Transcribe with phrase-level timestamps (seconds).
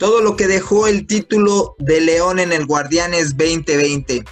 [0.00, 4.24] todo lo que dejó el título de León en el Guardianes 2020.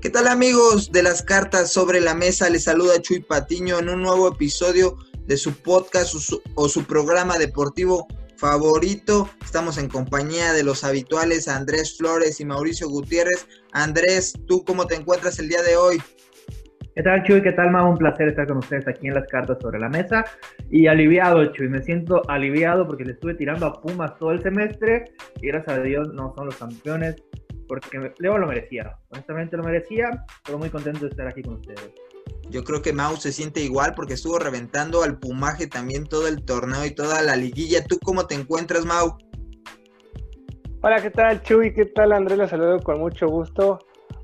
[0.00, 2.48] ¿Qué tal amigos de las cartas sobre la mesa?
[2.48, 4.96] Les saluda Chuy Patiño en un nuevo episodio
[5.26, 6.14] de su podcast
[6.54, 8.06] o su, programa deportivo
[8.38, 9.28] favorito.
[9.44, 13.46] Estamos en compañía de los habituales Andrés Flores y Mauricio Gutiérrez.
[13.72, 16.02] Andrés, ¿tú cómo te encuentras el día de hoy?
[16.94, 17.40] ¿Qué tal, Chuy?
[17.40, 17.90] ¿Qué tal, Mau?
[17.90, 20.26] Un placer estar con ustedes aquí en las cartas sobre la mesa.
[20.70, 21.70] Y aliviado, Chuy.
[21.70, 25.04] Me siento aliviado porque le estuve tirando a Pumas todo el semestre
[25.40, 27.16] y gracias a Dios no son los campeones
[27.66, 28.94] porque Leo lo merecía.
[29.08, 30.10] Honestamente lo merecía,
[30.44, 31.94] pero muy contento de estar aquí con ustedes.
[32.50, 36.44] Yo creo que Mau se siente igual porque estuvo reventando al Pumaje también todo el
[36.44, 37.82] torneo y toda la liguilla.
[37.82, 39.16] ¿Tú cómo te encuentras, Mau?
[40.82, 41.72] Hola, ¿qué tal, Chuy?
[41.72, 42.36] ¿Qué tal, Andrés?
[42.36, 43.78] Los saludo con mucho gusto.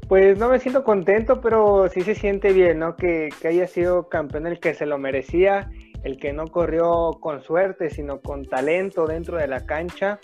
[0.09, 2.97] Pues no me siento contento, pero sí se siente bien, ¿no?
[2.97, 5.71] Que, haya sido campeón el que se lo merecía,
[6.03, 10.19] el que no corrió con suerte, sino con talento dentro de la cancha.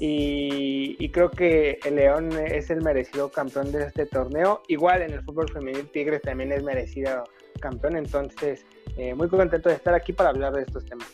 [0.00, 4.62] Y, creo que el León es el merecido campeón de este torneo.
[4.66, 7.22] Igual en el fútbol femenil Tigres también es merecido
[7.60, 11.08] campeón, entonces eh, muy contento de estar aquí para hablar de estos temas.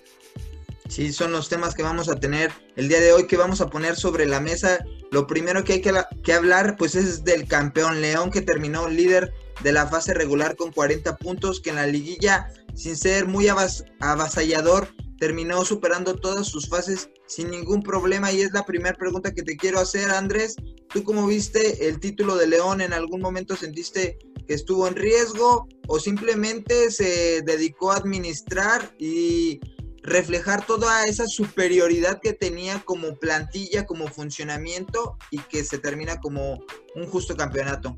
[0.95, 3.69] Sí, son los temas que vamos a tener el día de hoy, que vamos a
[3.69, 4.79] poner sobre la mesa.
[5.11, 9.35] Lo primero que hay que, hablar, pues es del campeón León, que terminó líder
[9.65, 14.95] de la fase regular con 40 puntos, que en la liguilla, sin ser muy avasallador,
[15.19, 18.31] terminó superando todas sus fases sin ningún problema.
[18.31, 20.55] Y es la primera pregunta que te quiero hacer, Andrés.
[20.91, 22.81] ¿Tú cómo viste el título de León?
[22.81, 29.59] ¿En algún momento sentiste que estuvo en riesgo o simplemente se dedicó a administrar y
[30.05, 36.61] reflejar toda esa superioridad que tenía como plantilla, como funcionamiento y que se termina como
[36.95, 37.97] un justo campeonato.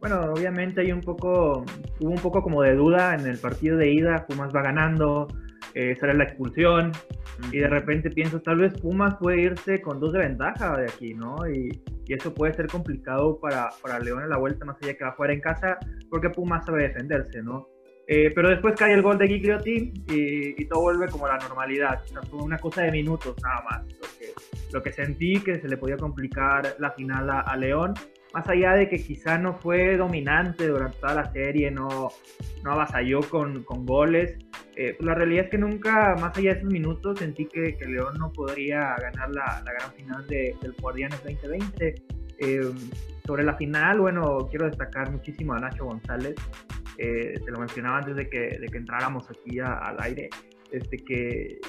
[0.00, 1.64] Bueno, obviamente hay un poco,
[2.00, 5.26] hubo un poco como de duda en el partido de ida, Pumas va ganando,
[5.74, 6.92] eh, sale la expulsión
[7.50, 11.14] y de repente piensas tal vez Pumas puede irse con dos de ventaja de aquí,
[11.14, 11.36] ¿no?
[11.50, 15.04] Y, y eso puede ser complicado para, para León en la vuelta, más allá que
[15.04, 15.78] va a jugar en casa,
[16.10, 17.66] porque Pumas sabe defenderse, ¿no?
[18.10, 21.46] Eh, pero después cae el gol de Gigliotti y, y, todo vuelve como a la
[21.46, 22.02] normalidad.
[22.30, 23.82] fue una cosa de minutos nada más.
[23.84, 24.32] Lo que,
[24.72, 27.92] lo que sentí que se le podía complicar la final a, León,
[28.32, 32.08] más allá de que quizá no fue dominante durante toda la serie, no,
[32.64, 34.38] no avasalló con, con goles.
[34.74, 37.84] Eh, pues la realidad es que nunca, más allá de esos minutos, sentí que, que
[37.84, 41.94] León no podría ganar la, la gran final de, del Guardianes 2020.
[42.38, 42.72] Eh,
[43.26, 46.34] sobre la final, bueno, quiero destacar muchísimo a Nacho González.
[46.98, 50.28] Eh, te lo mencionaba antes de que, de que entráramos aquí al aire,
[50.70, 51.60] este, que,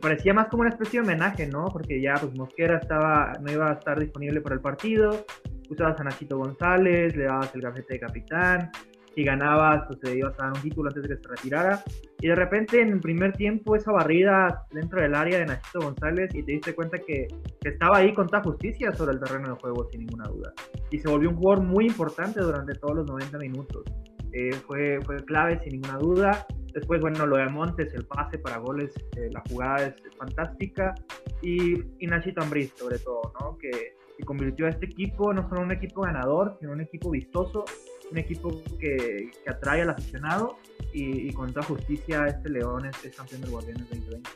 [0.00, 1.66] parecía más como una especie de homenaje, ¿no?
[1.66, 5.26] Porque ya pues Mosquera estaba, no iba a estar disponible para el partido,
[5.68, 8.70] usabas a Nachito González, le dabas el gafete de capitán,
[9.14, 11.82] si ganabas, pues te ibas a dar un título antes de que se retirara.
[12.20, 16.32] Y de repente en el primer tiempo esa barrida dentro del área de Nachito González
[16.34, 17.26] y te diste cuenta que,
[17.60, 20.52] que, estaba ahí con toda justicia sobre el terreno de juego, sin ninguna duda.
[20.92, 23.84] Y se volvió un jugador muy importante durante todos los 90 minutos.
[24.32, 26.46] Eh, fue, fue clave sin ninguna duda.
[26.74, 30.94] Después, bueno, lo de Montes, el pase para goles, eh, la jugada es fantástica.
[31.42, 33.58] Y, y Nachito Ambriz, sobre todo, ¿no?
[33.58, 37.64] Que, que, convirtió a este equipo no solo un equipo ganador, sino un equipo vistoso,
[38.10, 40.58] un equipo que, que atrae al aficionado.
[40.92, 44.30] Y, y, con toda justicia, este León es, campeón del Guardianes 2020.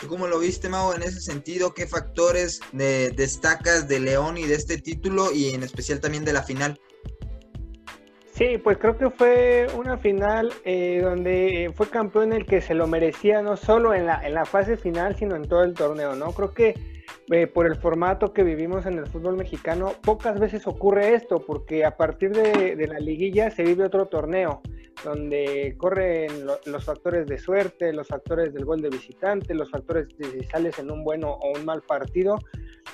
[0.00, 1.74] ¿Tú cómo lo viste, Mau, en ese sentido?
[1.74, 6.42] ¿Qué factores destacas de León y de este título y en especial también de la
[6.42, 6.80] final?
[8.42, 12.88] Sí, pues creo que fue una final eh, donde fue campeón el que se lo
[12.88, 16.32] merecía, no solo en la, en la fase final, sino en todo el torneo, ¿no?
[16.32, 16.74] Creo que
[17.30, 21.84] eh, por el formato que vivimos en el fútbol mexicano, pocas veces ocurre esto, porque
[21.84, 24.60] a partir de, de la liguilla se vive otro torneo
[25.04, 30.24] donde corren los factores de suerte, los factores del gol de visitante, los factores de
[30.24, 32.38] si sales en un bueno o un mal partido.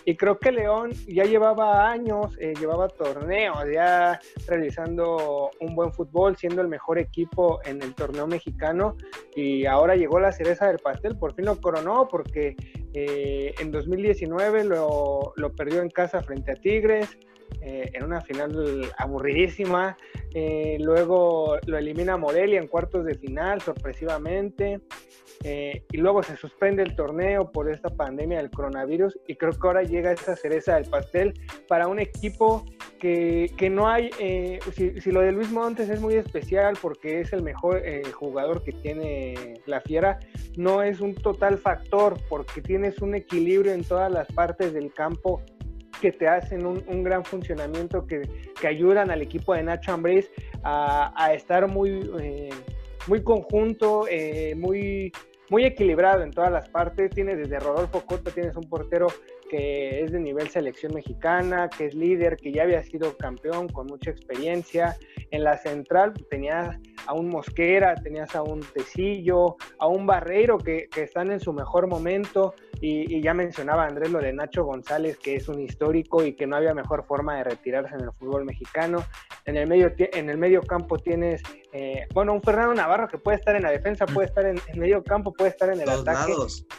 [0.04, 6.36] Y creo que León ya llevaba años, eh, llevaba torneos, ya realizando un buen fútbol,
[6.36, 8.96] siendo el mejor equipo en el torneo mexicano.
[9.36, 12.56] Y ahora llegó la cereza del pastel, por fin lo coronó, porque
[12.94, 17.18] eh, en 2019 lo, lo perdió en casa frente a Tigres.
[17.60, 19.96] Eh, en una final aburridísima.
[20.34, 24.80] Eh, luego lo elimina Morelia en cuartos de final, sorpresivamente.
[25.44, 29.18] Eh, y luego se suspende el torneo por esta pandemia del coronavirus.
[29.26, 31.34] Y creo que ahora llega esa cereza del pastel
[31.68, 32.64] para un equipo
[32.98, 34.10] que, que no hay.
[34.72, 38.72] Si, si, lo de Luis Montes es muy especial porque es el mejor jugador que
[38.72, 40.18] tiene la Fiera,
[40.56, 45.42] no es un total factor porque tienes un equilibrio en todas las partes del campo
[46.00, 48.22] que te hacen un, gran funcionamiento, que,
[48.66, 50.30] ayudan al equipo de Nacho Ambriz
[50.62, 52.50] a, estar muy, eh,
[53.06, 55.12] muy conjunto, eh, muy,
[55.50, 57.10] muy equilibrado en todas las partes.
[57.10, 59.06] Tienes desde Rodolfo Cota, tienes un portero
[59.48, 63.86] que es de nivel selección mexicana, que es líder, que ya había sido campeón con
[63.86, 64.96] mucha experiencia.
[65.30, 70.88] En la central tenías a un Mosquera, tenías a un Tecillo, a un Barreiro que,
[70.88, 72.54] que están en su mejor momento.
[72.80, 76.56] Y, ya mencionaba Andrés lo de Nacho González, que es un histórico y que no
[76.56, 79.04] había mejor forma de retirarse en el fútbol mexicano.
[79.44, 81.42] En el medio, en el medio campo tienes,
[81.72, 84.78] eh, bueno, un Fernando Navarro que puede estar en la defensa, puede estar en el
[84.78, 86.32] medio campo, puede estar en el ataque.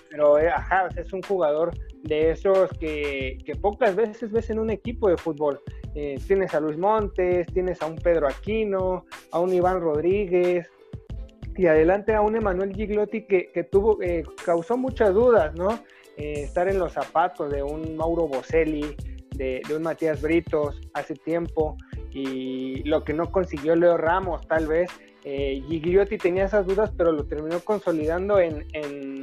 [0.10, 1.72] Pero, eh, ajá, es un jugador
[2.04, 5.60] de esos que, que, pocas veces ves en un equipo de fútbol.
[5.96, 10.70] Eh, tienes a Luis Montes, tienes a un Pedro Aquino, a un Iván Rodríguez,
[11.60, 15.84] y adelante a un Emanuel Giglotti que, que tuvo, eh, causó muchas dudas, ¿no?
[16.16, 18.96] Eh, estar en los zapatos de un Mauro Boselli,
[19.36, 21.76] de, de, un Matías Britos hace tiempo,
[22.12, 24.90] y lo que no consiguió Leo Ramos, tal vez.
[25.26, 29.19] Eh, Gigliotti tenía esas dudas, pero lo terminó consolidando en, en,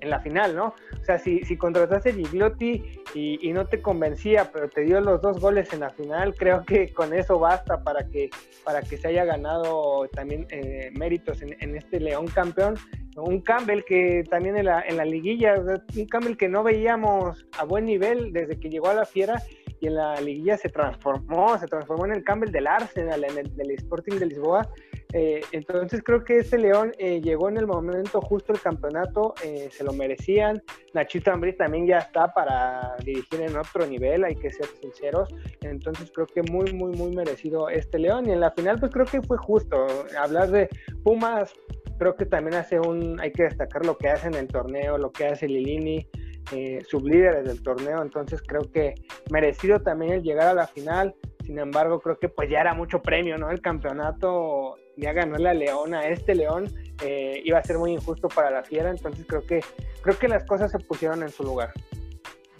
[0.00, 0.74] en la final, ¿no?
[1.00, 2.82] O sea, si, si contrataste Gigliotti
[3.14, 6.64] y, y, no te convencía, pero te dio los dos goles en la final, creo
[6.64, 8.30] que con eso basta para que,
[8.64, 12.74] para que se haya ganado también eh, méritos en, en, este León campeón.
[13.16, 17.64] Un Campbell que también en la, en la liguilla, un Campbell que no veíamos a
[17.64, 19.42] buen nivel desde que llegó a la Fiera
[19.80, 23.56] y en la liguilla se transformó, se transformó en el Campbell del Arsenal, en el
[23.56, 24.68] del Sporting de Lisboa.
[25.12, 29.68] Eh, entonces creo que este León eh, llegó en el momento justo el campeonato, eh,
[29.70, 30.62] se lo merecían.
[30.92, 35.34] Nachito Ambrí también ya está para dirigir en otro nivel, hay que ser sinceros.
[35.62, 38.28] Entonces creo que muy, muy, muy merecido este León.
[38.28, 39.86] Y en la final pues creo que fue justo.
[40.18, 40.68] Hablar de
[41.02, 41.54] Pumas,
[41.98, 45.10] creo que también hace un, hay que destacar lo que hace en el torneo, lo
[45.10, 46.06] que hace Lilini
[46.52, 48.94] eh, sublíderes del torneo, entonces creo que
[49.30, 51.14] merecido también el llegar a la final,
[51.44, 53.50] sin embargo creo que pues ya era mucho premio, ¿no?
[53.50, 56.66] El campeonato ya ganó la León a este León,
[57.04, 59.60] eh, iba a ser muy injusto para la Fiera, entonces creo que,
[60.02, 61.72] creo que las cosas se pusieron en su lugar.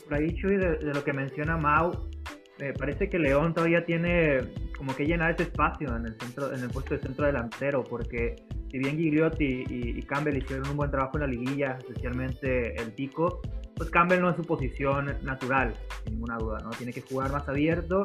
[0.05, 2.09] Por ahí, Chuy, de, de lo que menciona Mau,
[2.59, 4.41] me parece que León todavía tiene
[4.77, 8.37] como que llenar ese espacio en el centro, en el puesto de centro delantero, porque
[8.71, 12.93] si bien Gigliotti y, y, Campbell hicieron un buen trabajo en la liguilla, especialmente el
[12.93, 13.41] Pico,
[13.75, 15.75] pues Campbell no es su posición natural,
[16.05, 16.71] sin ninguna duda, ¿no?
[16.71, 18.03] Tiene que jugar más abierto,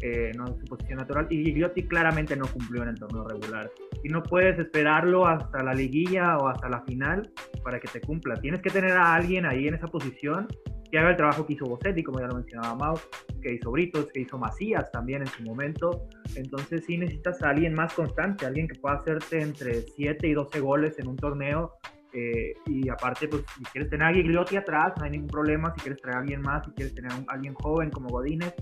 [0.00, 3.70] eh, no su posición natural, y Gigliotti claramente no cumplió en el torneo regular.
[4.02, 7.30] Y no puedes esperarlo hasta la liguilla o hasta la final
[7.62, 8.34] para que te cumpla.
[8.36, 10.48] Tienes que tener a alguien ahí en esa posición
[10.90, 12.94] que haga el trabajo que hizo Bosetti, como ya lo mencionaba Mau,
[13.40, 16.06] que hizo Britos, que hizo Macías también en su momento.
[16.36, 20.60] Entonces sí necesitas a alguien más constante, alguien que pueda hacerte entre 7 y 12
[20.60, 21.72] goles en un torneo
[22.12, 25.72] eh, y aparte, pues si quieres tener a Gigliotti atrás, no hay ningún problema.
[25.74, 28.54] Si quieres traer a alguien más, si quieres tener a, alguien joven como Godínez,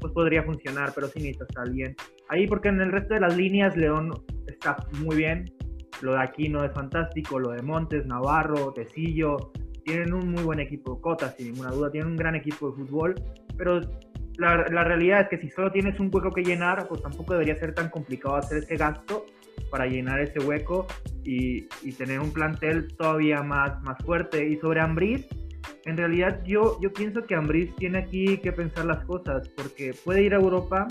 [0.00, 1.94] pues podría funcionar, pero sí necesitas a alguien
[2.28, 4.10] ahí, porque en el resto de las líneas León
[4.46, 5.52] está muy bien.
[6.02, 9.52] Lo de Aquino es fantástico, lo de Montes, Navarro, Tecillo,
[9.84, 13.14] tienen un muy buen equipo, Cota, sin ninguna duda, tienen un gran equipo de fútbol,
[13.56, 13.80] pero
[14.36, 17.56] la, la realidad es que si solo tienes un hueco que llenar, pues tampoco debería
[17.56, 19.24] ser tan complicado hacer ese gasto
[19.70, 20.86] para llenar ese hueco
[21.24, 24.48] y, y, tener un plantel todavía más, más fuerte.
[24.48, 25.26] Y sobre Ambris,
[25.84, 30.22] en realidad yo, yo pienso que Ambris tiene aquí que pensar las cosas, porque puede
[30.22, 30.86] ir a Europa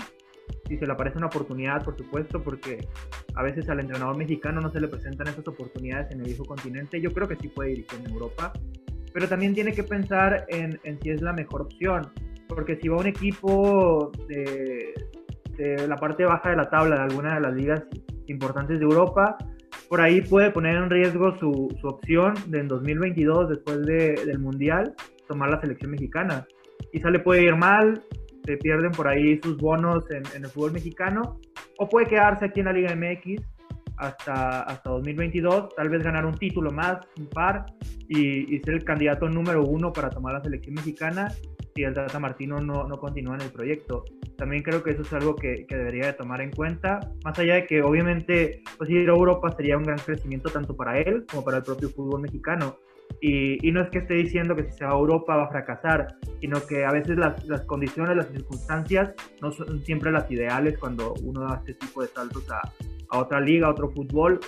[0.68, 2.86] si se le aparece una oportunidad, por supuesto, porque
[3.34, 7.00] a veces al entrenador mexicano no se le presentan esas oportunidades en el viejo continente.
[7.00, 8.52] Yo creo que sí puede ir en Europa,
[9.12, 12.10] pero también tiene que pensar en, en si es la mejor opción,
[12.48, 14.94] porque si va un equipo de,
[15.56, 17.82] de la parte baja de la tabla de alguna de las ligas
[18.26, 19.36] importantes de Europa.
[19.88, 24.38] Por ahí puede poner en riesgo su, su opción de en 2022, después de, del
[24.38, 24.94] Mundial,
[25.28, 26.46] tomar la selección mexicana.
[26.92, 28.02] Quizá le puede ir mal,
[28.44, 31.40] se pierden por ahí sus bonos en, en, el fútbol mexicano,
[31.78, 33.42] o puede quedarse aquí en la Liga MX
[33.98, 37.66] hasta, hasta 2022, tal vez ganar un título más, un par,
[38.08, 41.28] y, y ser el candidato número uno para tomar la selección mexicana
[41.76, 44.04] si el Tata Martino no, no continúa en el proyecto.
[44.36, 47.54] También creo que eso es algo que, que, debería de tomar en cuenta, más allá
[47.54, 51.44] de que obviamente pues, ir a Europa sería un gran crecimiento tanto para él como
[51.44, 52.78] para el propio fútbol mexicano.
[53.20, 55.48] Y, y, no es que esté diciendo que si se va a Europa va a
[55.48, 60.76] fracasar, sino que a veces las, las condiciones, las circunstancias no son siempre las ideales
[60.78, 62.60] cuando uno da este tipo de saltos a,
[63.10, 64.40] a otra liga, a otro fútbol.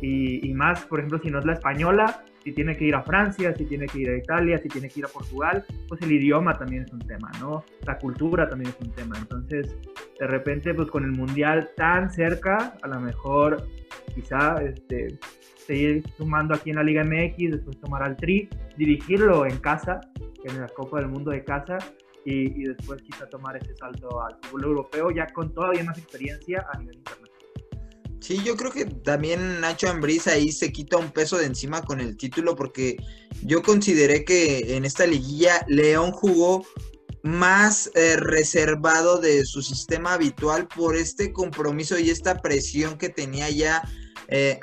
[0.00, 3.54] Y, más, por ejemplo, si no es la española, si tiene que ir a Francia,
[3.56, 6.56] si tiene que ir a Italia, si tiene que ir a Portugal, pues el idioma
[6.56, 7.64] también es un tema, ¿no?
[7.84, 9.16] La cultura también es un tema.
[9.18, 9.76] Entonces,
[10.18, 13.66] de repente, pues con el mundial tan cerca, a lo mejor
[14.14, 15.18] quizá este,
[15.56, 20.00] seguir sumando aquí en la Liga MX, después tomar al Tri, dirigirlo en casa,
[20.44, 21.78] en la Copa del Mundo de casa,
[22.24, 26.66] y, y después quizá tomar ese salto al fútbol europeo ya con todavía más experiencia
[26.72, 27.27] a nivel internacional.
[28.20, 32.00] Sí, yo creo que también Nacho Ambriz ahí se quita un peso de encima con
[32.00, 32.96] el título porque
[33.42, 36.66] yo consideré que en esta liguilla León jugó
[37.22, 43.50] más eh, reservado de su sistema habitual por este compromiso y esta presión que tenía
[43.50, 43.82] ya
[44.28, 44.58] eh,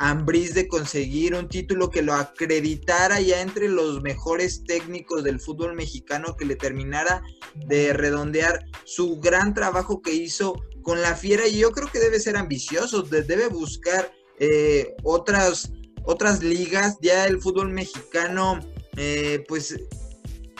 [0.54, 6.36] de conseguir un título que lo acreditara ya entre los mejores técnicos del fútbol mexicano,
[6.38, 7.22] que le terminara
[7.56, 10.56] de redondear su gran trabajo que hizo
[10.86, 15.72] con la fiera y yo creo que debe ser ambicioso, debe buscar eh, otras,
[16.04, 18.60] otras ligas, ya el fútbol mexicano
[18.96, 19.76] eh, pues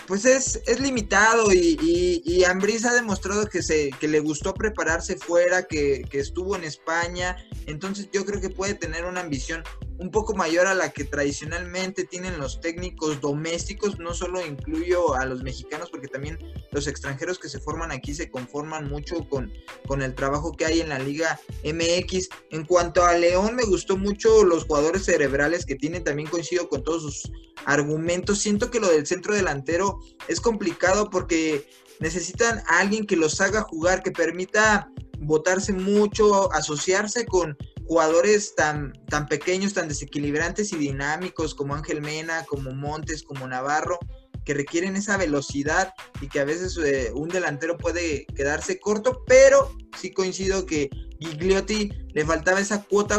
[0.08, 2.54] pues es, es limitado y, y, ha
[2.94, 8.24] demostrado que, se, que le gustó prepararse fuera, que, que, estuvo en España, entonces yo
[8.24, 9.64] creo que puede tener una ambición
[9.98, 15.26] un poco mayor a la que tradicionalmente tienen los técnicos domésticos, no solo incluyo a
[15.26, 16.38] los mexicanos, porque también
[16.76, 19.52] los extranjeros que se forman aquí se conforman mucho con,
[19.88, 22.30] con el trabajo que hay en la Liga MX.
[22.52, 26.84] En cuanto a León, me gustó mucho los jugadores cerebrales que tienen, también coincido con
[26.84, 27.32] todos sus
[27.66, 28.40] argumentos.
[28.40, 31.66] Siento que lo del centro delantero es complicado porque
[32.02, 38.92] necesitan a alguien que los haga jugar, que permita votarse mucho, asociarse con jugadores tan,
[39.08, 43.98] tan pequeños, tan desequilibrantes y dinámicos como Ángel Mena, como Montes, como Navarro,
[44.46, 49.76] que requieren esa velocidad y que a veces eh, un delantero puede quedarse corto, pero
[50.00, 53.18] sí coincido que Gigliotti le faltaba esa cuota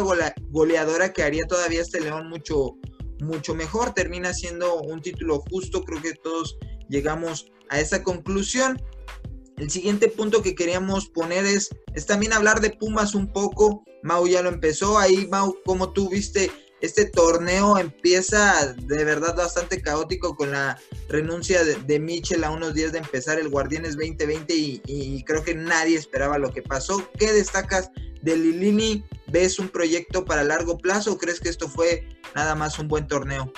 [0.49, 2.75] goleadora que haría todavía este León mucho,
[3.19, 3.93] mucho mejor.
[3.93, 6.57] Termina siendo un título justo, creo que todos
[6.89, 8.81] llegamos a esa conclusión.
[9.57, 13.83] El siguiente punto que queríamos poner es, es también hablar de Pumas un poco.
[14.03, 14.99] Mau ya lo empezó.
[14.99, 20.77] Ahí, Mau, como tú viste, este torneo empieza de verdad bastante caótico con la
[21.09, 25.55] renuncia de, Mitchell a unos días de empezar el Guardianes 2020 y, y, creo que
[25.55, 27.09] nadie esperaba lo que pasó.
[27.17, 27.91] ¿Qué destacas
[28.21, 29.03] de Lilini?
[29.27, 33.07] ¿Ves un proyecto para largo plazo o crees que esto fue nada más un buen
[33.07, 33.51] torneo?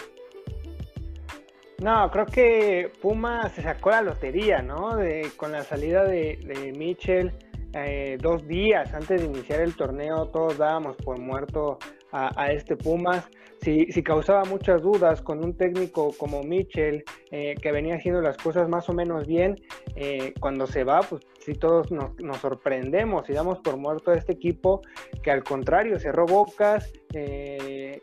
[1.80, 4.96] No, creo que Puma se sacó la lotería, ¿no?
[4.96, 7.32] De, con la salida de, de Mitchell,
[7.74, 11.78] eh, dos días antes de iniciar el torneo, todos dábamos por muerto
[12.12, 13.28] a, este Pumas.
[13.62, 18.38] Si, si, causaba muchas dudas con un técnico como Mitchell, eh, que venía haciendo las
[18.38, 19.56] cosas más o menos bien,
[19.96, 24.16] eh, cuando se va, pues sí todos nos, nos, sorprendemos y damos por muerto a
[24.16, 24.82] este equipo,
[25.22, 26.94] que al contrario cerró bocas,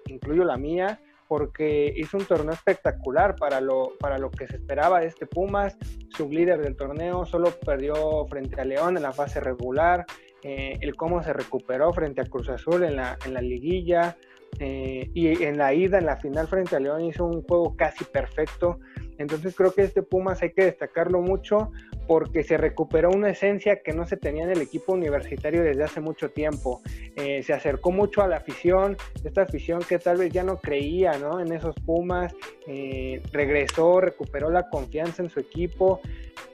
[0.07, 5.01] incluyo la mía, porque hizo un torneo espectacular para lo, para lo que se esperaba
[5.01, 5.77] de este Pumas.
[6.11, 10.07] Su líder del torneo solo perdió frente a León en la fase regular.
[10.43, 14.17] Eh, el cómo se recuperó frente a Cruz Azul en la, en la liguilla.
[14.59, 18.05] Eh, y en la ida, en la final frente a León, hizo un juego casi
[18.05, 18.79] perfecto.
[19.19, 21.73] Entonces creo que este Pumas hay que destacarlo mucho
[22.07, 26.01] porque se recuperó una esencia que no se tenía en el equipo universitario desde hace
[26.01, 26.81] mucho tiempo.
[27.17, 31.19] Eh, se acercó mucho a la afición, esta afición que tal vez ya no creía
[31.19, 31.41] ¿no?
[31.41, 32.35] en esos Pumas,
[32.67, 36.01] eh, regresó, recuperó la confianza en su equipo.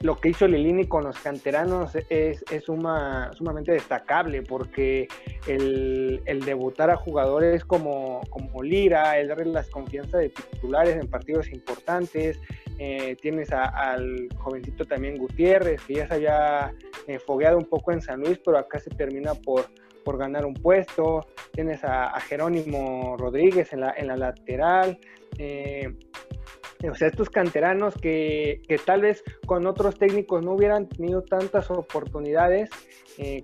[0.01, 5.07] Lo que hizo Lilini con los canteranos es, es sumamente destacable porque
[5.47, 11.49] el, debutar a jugadores como, como Lira, el darle las confianzas de titulares en partidos
[11.51, 12.39] importantes,
[12.79, 16.73] eh, tienes al jovencito también Gutiérrez, que ya se había
[17.07, 19.65] eh, fogueado un poco en San Luis, pero acá se termina por,
[20.03, 21.25] por ganar un puesto.
[21.51, 24.97] Tienes a, Jerónimo Rodríguez en la, en la lateral.
[25.37, 25.93] Eh,
[26.89, 31.71] o sea, estos canteranos que, que, tal vez con otros técnicos no hubieran tenido tantas
[31.71, 32.69] oportunidades,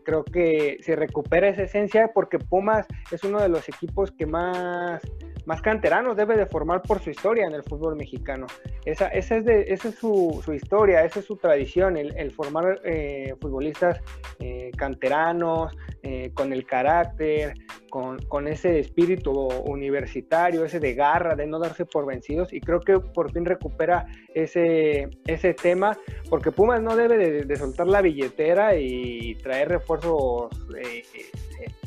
[0.04, 5.02] creo que se recupera esa esencia porque Pumas es uno de los equipos que más
[5.50, 8.46] más canteranos debe de formar por su historia en el fútbol mexicano.
[8.86, 12.80] Esa, esa es, de, esa es su, su, historia, esa es su tradición, el, formar
[12.86, 14.00] eh, futbolistas
[14.40, 17.56] eh, canteranos, eh, con el carácter,
[17.90, 19.32] con, con, ese espíritu
[19.66, 24.06] universitario, ese de garra, de no darse por vencidos, y creo que por fin recupera
[24.36, 25.98] ese, ese tema,
[26.30, 30.50] porque Pumas no debe de, de soltar la billetera y traer refuerzos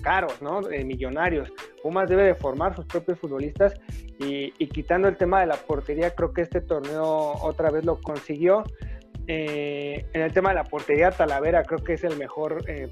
[0.03, 0.61] caros, ¿no?
[0.85, 1.49] millonarios.
[1.83, 3.75] Pumas debe de formar sus propios futbolistas
[4.19, 8.65] y, quitando el tema de la portería, creo que este torneo otra vez lo consiguió.
[9.29, 12.89] Eh, en el tema de la portería, Talavera creo que es el mejor eh,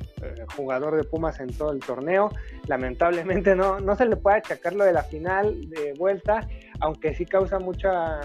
[0.57, 2.31] jugador de Pumas en todo el torneo.
[2.69, 6.47] Lamentablemente no, no se le puede achacar lo de la final de vuelta,
[6.79, 8.21] aunque sí causa mucha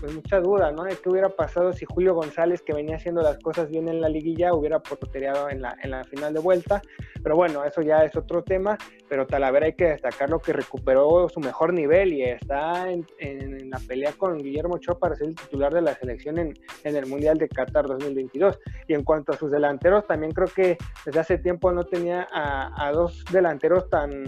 [0.00, 0.84] pues mucha duda, ¿no?
[0.84, 4.08] De qué hubiera pasado si Julio González, que venía haciendo las cosas bien en la
[4.08, 6.80] liguilla, hubiera portereado en la, en la final de vuelta.
[7.22, 8.78] Pero bueno, eso ya es otro tema.
[9.08, 13.68] Pero Talavera hay que destacar lo que recuperó su mejor nivel y está en, en,
[13.68, 16.54] la pelea con Guillermo Ochoa para ser el titular de la selección en,
[16.84, 18.58] en, el Mundial de Qatar 2022.
[18.88, 22.86] Y en cuanto a sus delanteros, también creo que desde hace tiempo no tenía a,
[22.86, 24.24] a dos delanteros tan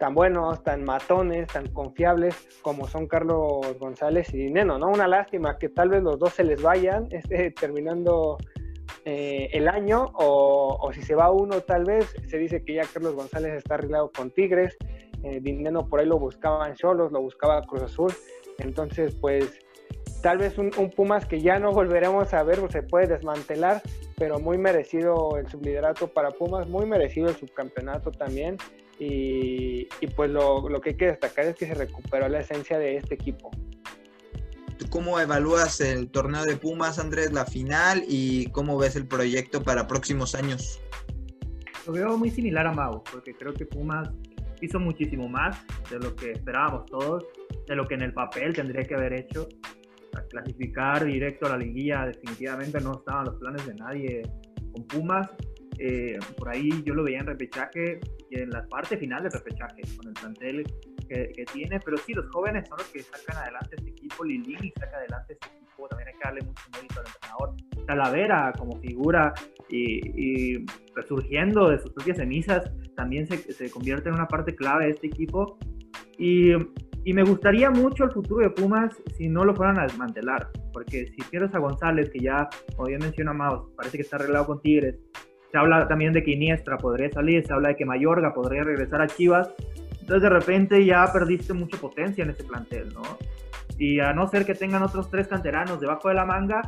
[0.00, 4.88] tan buenos, tan matones, tan confiables como son Carlos González y Dineno, ¿no?
[4.88, 8.38] Una lástima que tal vez los dos se les vayan este, terminando
[9.04, 13.14] eh, el año o, si se va uno tal vez, se dice que ya Carlos
[13.14, 14.74] González está arreglado con Tigres,
[15.22, 18.12] eh, Dineno por ahí lo buscaban Cholos, lo buscaba Cruz Azul,
[18.58, 19.60] entonces pues
[20.22, 23.82] tal vez un, Pumas que ya no volveremos a ver, se puede desmantelar,
[24.16, 28.56] pero muy merecido el subliderato para Pumas, muy merecido el subcampeonato también.
[29.02, 32.98] Y, pues lo, lo, que hay que destacar es que se recuperó la esencia de
[32.98, 33.50] este equipo.
[34.90, 39.86] ¿Cómo evalúas el torneo de Pumas, Andrés, la final y cómo ves el proyecto para
[39.86, 40.80] próximos años?
[41.86, 44.10] Lo veo muy similar a Mau, porque creo que Pumas
[44.60, 45.56] hizo muchísimo más
[45.90, 47.24] de lo que esperábamos todos,
[47.66, 49.48] de lo que en el papel tendría que haber hecho
[50.28, 54.22] clasificar directo a la liguilla definitivamente no estaban los planes de nadie
[54.72, 55.28] con Pumas.
[55.78, 59.82] Eh, por ahí yo lo veía en repechaje y en la parte final del repechaje
[59.96, 60.64] con el plantel
[61.08, 64.96] que, tiene, pero sí, los jóvenes son los que sacan adelante este equipo, Lilini saca
[64.96, 67.86] adelante este equipo, también hay que darle mucho mérito al entrenador.
[67.86, 69.34] Talavera como figura
[69.68, 74.84] y, y resurgiendo de sus propias cenizas, también se, se convierte en una parte clave
[74.84, 75.58] de este equipo.
[76.16, 76.54] Y
[77.04, 81.06] y me gustaría mucho el futuro de Pumas si no lo fueran a desmantelar, porque
[81.06, 84.96] si pierdes a González, que ya, como bien mencionamos, parece que está arreglado con Tigres,
[85.50, 89.02] se habla también de que Iniestra podría salir, se habla de que Mayorga podría regresar
[89.02, 89.52] a Chivas,
[89.92, 93.02] entonces de repente ya perdiste mucha potencia en ese plantel, ¿no?
[93.78, 96.60] Y a no ser que tengan otros tres canteranos debajo de la manga,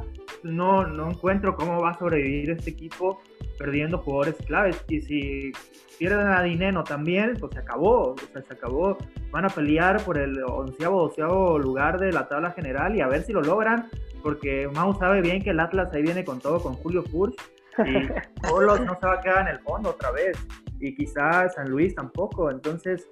[0.43, 3.21] no, no encuentro cómo va a sobrevivir este equipo
[3.59, 4.83] perdiendo jugadores claves.
[4.89, 5.53] Y si
[5.99, 8.97] pierden a Dineno también, pues se acabó, o sea, se acabó.
[9.31, 13.23] Van a pelear por el onceavo, doceavo lugar de la tabla general y a ver
[13.23, 13.91] si lo logran,
[14.23, 17.37] porque Mau sabe bien que el Atlas ahí viene con todo, con Julio Furch,
[17.79, 20.37] y no se va a quedar en el fondo otra vez,
[20.81, 23.09] y quizás San Luis tampoco, entonces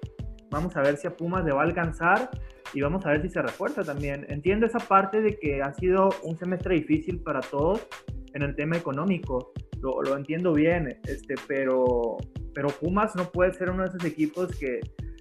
[0.49, 2.29] vamos a ver si a Pumas le va a alcanzar
[2.73, 4.25] y vamos a ver si se refuerza también.
[4.29, 7.87] Entiendo esa parte de que ha sido un semestre difícil para todos
[8.33, 12.17] en el tema económico, lo, lo entiendo bien, este, pero,
[12.53, 14.79] pero Pumas no puede ser uno de esos equipos que,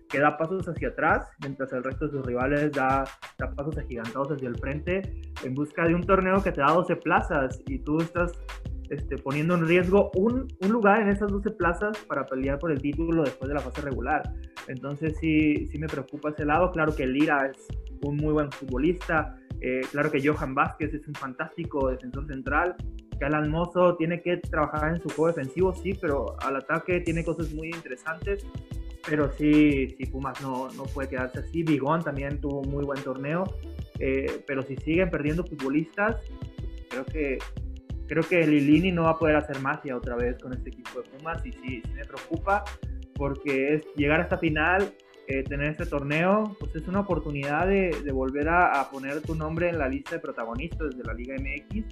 [0.09, 3.05] que da pasos hacia atrás, mientras el resto de sus rivales da,
[3.38, 5.03] da, pasos agigantados hacia el frente,
[5.45, 8.33] en busca de un torneo que te da 12 plazas y tú estás
[8.90, 12.81] este, poniendo en riesgo un, un, lugar en esas 12 plazas para pelear por el
[12.81, 14.22] título después de la fase regular.
[14.68, 16.70] Entonces sí, sí me preocupa ese lado.
[16.72, 17.68] Claro que Lira es
[18.03, 22.76] un muy buen futbolista, eh, claro que Johan Vázquez es un fantástico defensor central,
[23.18, 27.53] que Mozo tiene que trabajar en su juego defensivo, sí, pero al ataque tiene cosas
[27.53, 28.46] muy interesantes.
[29.09, 31.62] Pero sí, sí Pumas no, no puede quedarse así.
[31.62, 33.44] Bigón también tuvo un muy buen torneo.
[33.98, 36.16] Eh, pero si siguen perdiendo futbolistas,
[36.88, 37.38] creo que
[38.11, 41.09] creo que Lilini no va a poder hacer magia otra vez con este equipo de
[41.11, 42.64] Pumas y sí, sí me preocupa
[43.14, 44.92] porque es llegar a esta final,
[45.29, 49.79] eh, tener este torneo, pues es una oportunidad de, volver a, poner tu nombre en
[49.79, 51.85] la lista de protagonistas de la Liga MX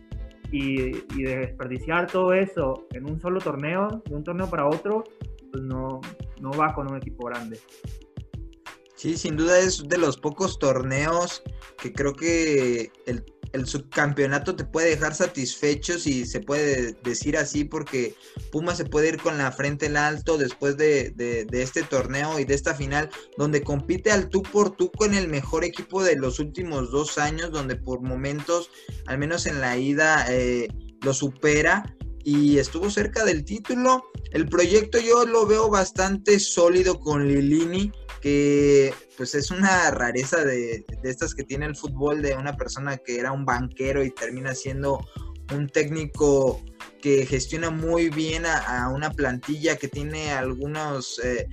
[0.50, 5.04] y, y, de desperdiciar todo eso en un solo torneo, de un torneo para otro,
[5.52, 6.00] pues no,
[6.40, 7.60] no va con un equipo grande.
[8.96, 11.44] Sí, sin duda es de los pocos torneos
[11.80, 17.64] que creo que el el subcampeonato te puede dejar satisfecho si se puede decir así
[17.64, 18.14] porque
[18.52, 21.14] Puma se puede ir con la frente en alto después de,
[21.52, 25.64] este torneo y de esta final donde compite al tú por tú con el mejor
[25.64, 28.70] equipo de los últimos dos años donde por momentos
[29.06, 30.68] al menos en la ida eh,
[31.02, 31.96] lo supera
[32.28, 34.04] y estuvo cerca del título.
[34.32, 40.84] El proyecto yo lo veo bastante sólido con Lilini que pues es una rareza de,
[41.04, 45.00] estas que tiene el fútbol de una persona que era un banquero y termina siendo
[45.54, 46.60] un técnico
[47.00, 51.48] que gestiona muy bien a, una plantilla que tiene algunos, eh,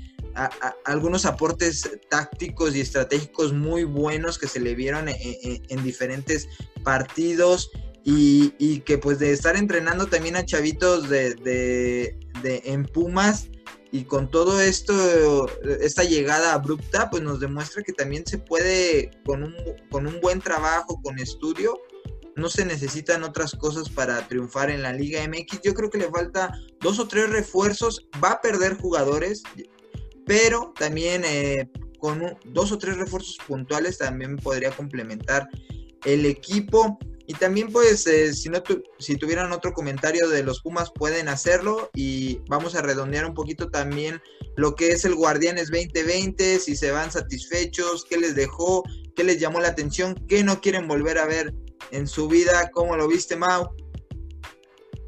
[0.84, 6.50] algunos aportes tácticos y estratégicos muy buenos que se le vieron en, diferentes
[6.84, 7.72] partidos
[8.06, 13.50] y, que pues de estar entrenando también a chavitos de, de en Pumas
[13.96, 15.48] y con todo esto,
[15.80, 19.56] esta llegada abrupta, pues nos demuestra que también se puede, con un,
[19.90, 21.80] con un buen trabajo, con estudio,
[22.36, 25.62] no se necesitan otras cosas para triunfar en la Liga MX.
[25.64, 29.44] Yo creo que le falta dos o tres refuerzos, va a perder jugadores,
[30.26, 35.48] pero también eh, con dos o tres refuerzos puntuales también podría complementar
[36.04, 37.00] el equipo.
[37.28, 38.62] Y también pues eh, si, no
[39.00, 43.70] si tuvieran otro comentario de los Pumas pueden hacerlo y vamos a redondear un poquito
[43.70, 44.22] también
[44.56, 48.84] lo que es el Guardianes 2020, si se van satisfechos, qué les dejó,
[49.16, 51.54] qué les llamó la atención, qué no quieren volver a ver
[51.92, 53.70] en su vida, cómo lo viste Mau.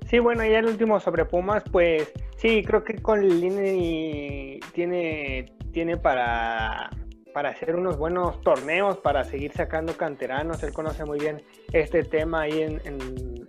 [0.09, 5.95] Sí, bueno, ya el último sobre Pumas, pues sí, creo que con Lini tiene tiene
[5.95, 6.89] para,
[7.37, 10.63] para hacer unos buenos torneos, para seguir sacando canteranos.
[10.63, 12.81] Él conoce muy bien este tema ahí en,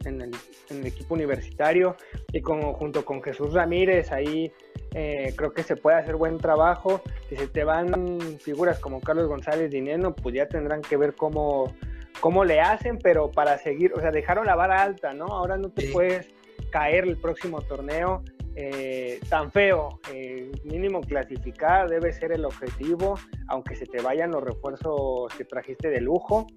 [0.04, 1.96] el, equipo universitario
[2.30, 4.52] y como, junto con Jesús Ramírez ahí
[4.92, 7.00] eh, creo que se puede hacer buen trabajo.
[7.30, 11.72] Si se te van figuras como Carlos González Dineno, pues ya tendrán que ver cómo,
[12.20, 15.28] cómo le hacen, pero para seguir, o sea, dejaron la vara alta, ¿no?
[15.28, 16.28] Ahora no te puedes
[16.70, 18.22] caer el próximo torneo
[18.60, 20.00] eh, tan feo.
[20.12, 23.16] Eh, mínimo clasificar debe ser el objetivo,
[23.46, 26.48] aunque se te vayan los refuerzos que trajiste de lujo.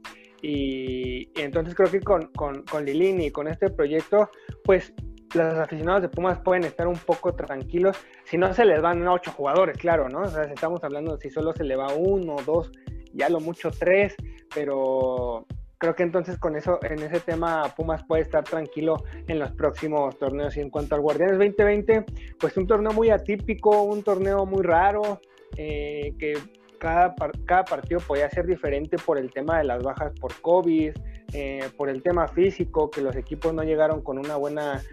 [0.41, 4.31] Y, entonces creo que con, con, Lilini y con este proyecto,
[4.63, 4.95] pues
[5.35, 9.31] los aficionados de Pumas pueden estar un poco tranquilos si no se les van ocho
[9.31, 10.21] jugadores, claro, ¿no?
[10.21, 12.71] O sea, estamos hablando si solo se le va uno, dos,
[13.13, 14.15] ya lo mucho tres,
[14.55, 15.45] pero
[15.81, 20.15] creo que entonces con eso, en ese tema, Pumas puede estar tranquilo en los próximos
[20.19, 20.55] torneos.
[20.55, 22.05] Y en cuanto al Guardianes 2020,
[22.39, 25.19] pues un torneo muy atípico, un torneo muy raro,
[25.57, 26.37] eh, que
[26.77, 27.15] cada,
[27.45, 30.93] cada partido podía ser diferente por el tema de las bajas por COVID,
[31.33, 34.83] eh, por el tema físico, que los equipos no llegaron con una buena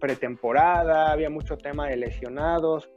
[0.00, 2.90] pretemporada, había mucho tema de lesionados.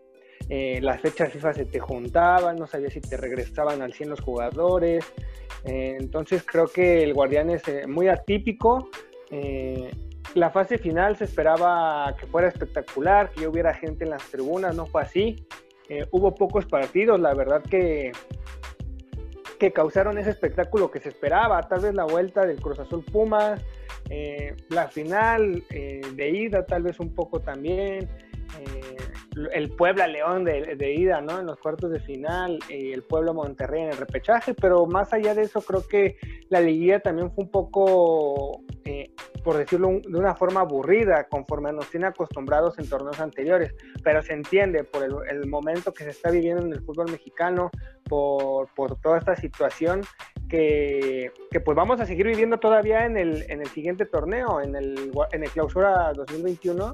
[0.49, 4.21] Eh, las fechas FIFA se te juntaban, no sabías si te regresaban al 100 los
[4.21, 5.03] jugadores,
[5.65, 8.89] eh, entonces creo que el Guardián es eh, muy atípico.
[10.35, 14.85] La fase final se esperaba que fuera espectacular, que hubiera gente en las tribunas, no
[14.85, 15.45] fue así.
[16.11, 18.11] hubo pocos partidos, la verdad que,
[19.59, 21.61] que causaron ese espectáculo que se esperaba.
[21.63, 23.65] Tal vez la vuelta del Cruz Azul Pumas,
[24.69, 28.07] la final de ida tal vez un poco también
[29.53, 31.39] el Puebla León de, ida, ¿no?
[31.39, 35.33] En los cuartos de final, y el Pueblo Monterrey en el repechaje, pero más allá
[35.35, 36.17] de eso, creo que
[36.49, 39.11] la liguilla también fue un poco, eh,
[39.43, 44.33] por decirlo de una forma aburrida, conforme nos tiene acostumbrados en torneos anteriores, pero se
[44.33, 47.69] entiende por el, momento que se está viviendo en el fútbol mexicano,
[48.07, 48.69] por,
[49.01, 50.01] toda esta situación
[50.49, 51.31] que,
[51.65, 55.43] pues vamos a seguir viviendo todavía en el, en el siguiente torneo, en el, en
[55.43, 56.93] el clausura 2021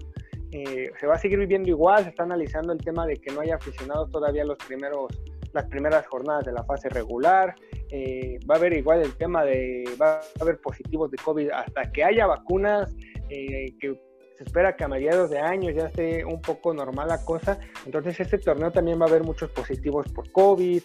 [0.54, 3.42] eh, se va a seguir viviendo igual, se está analizando el tema de que no
[3.42, 5.12] haya aficionados todavía los primeros,
[5.52, 7.56] las primeras jornadas de la fase regular,
[7.90, 11.92] eh, va a haber igual el tema de, va a haber positivos de COVID hasta
[11.92, 12.96] que haya vacunas,
[13.30, 14.00] eh, que
[14.44, 18.38] espera que a mediados de año ya esté un poco normal la cosa, entonces este
[18.38, 20.82] torneo también va a haber muchos positivos por COVID,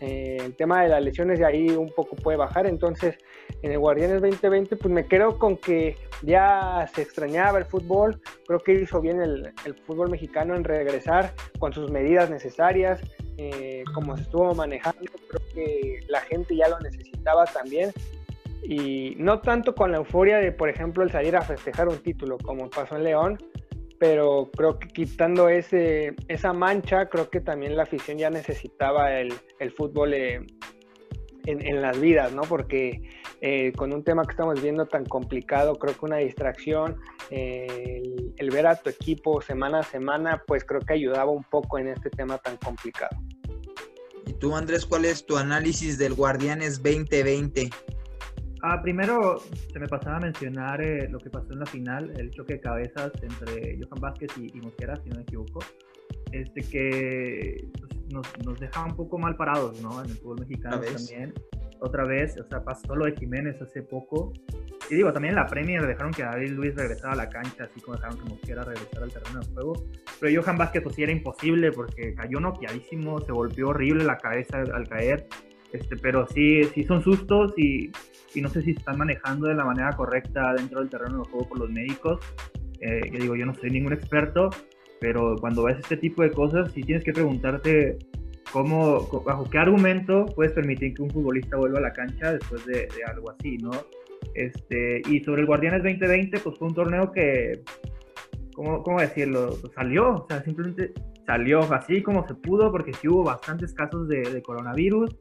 [0.00, 3.16] el tema de las lesiones de ahí un poco puede bajar, entonces
[3.62, 8.60] en el Guardianes 2020 pues me quedo con que ya se extrañaba el fútbol, creo
[8.60, 9.52] que hizo bien el,
[9.86, 13.00] fútbol mexicano en regresar con sus medidas necesarias,
[13.36, 17.92] eh, como se estuvo manejando, creo que la gente ya lo necesitaba también.
[18.62, 22.38] Y no tanto con la euforia de, por ejemplo, el salir a festejar un título,
[22.38, 23.38] como pasó en León,
[23.98, 29.32] pero creo que quitando ese, esa mancha, creo que también la afición ya necesitaba el,
[29.76, 30.44] fútbol eh,
[31.46, 32.42] en, las vidas, ¿no?
[32.42, 33.00] Porque
[33.40, 36.96] eh, con un tema que estamos viendo tan complicado, creo que una distracción,
[37.30, 38.02] eh,
[38.36, 41.88] el, ver a tu equipo semana a semana, pues creo que ayudaba un poco en
[41.88, 43.16] este tema tan complicado.
[44.26, 47.70] ¿Y tú, Andrés, cuál es tu análisis del Guardianes 2020?
[48.64, 49.40] Ah, primero,
[49.72, 52.60] se me pasaba a mencionar eh, lo que pasó en la final, el choque de
[52.60, 55.58] cabezas entre Johan Vázquez y, Mosquera, si no me equivoco.
[56.30, 60.04] Este que pues, nos, nos deja un poco mal parados, ¿no?
[60.04, 61.34] En el fútbol mexicano también.
[61.80, 64.32] Otra vez, o sea, pasó lo de Jiménez hace poco.
[64.88, 67.80] Y digo, también en la Premier dejaron que David Luis regresara a la cancha, así
[67.80, 69.72] como dejaron que Mosquera regresara al terreno de juego.
[70.20, 74.58] Pero Johan Vázquez, pues sí era imposible porque cayó noqueadísimo, se golpeó horrible la cabeza
[74.58, 75.26] al caer.
[75.72, 77.90] Este, pero sí, sí son sustos y,
[78.34, 81.48] y no sé si están manejando de la manera correcta dentro del terreno de juego
[81.48, 82.20] por los médicos.
[82.80, 84.50] Eh, yo digo, yo no soy ningún experto,
[85.00, 87.98] pero cuando ves este tipo de cosas, sí tienes que preguntarte
[88.52, 92.88] cómo, bajo qué argumento puedes permitir que un futbolista vuelva a la cancha después de,
[93.06, 93.70] algo así, ¿no?
[94.34, 97.62] Este, y sobre el Guardianes 2020, pues fue un torneo que,
[98.54, 99.56] ¿cómo, cómo decirlo?
[99.74, 100.92] Salió, o sea, simplemente
[101.26, 105.16] salió así como se pudo, porque sí hubo bastantes casos de, coronavirus.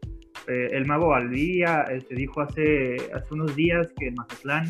[0.48, 4.66] Eh, el mago Valdía este, dijo hace, hace unos días que en Mazatlán